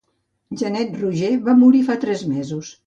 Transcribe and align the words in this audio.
Janet 0.61 0.95
Roger 1.03 1.31
va 1.51 1.57
morir 1.63 1.87
fa 1.93 2.01
tres 2.07 2.29
mesos. 2.37 2.77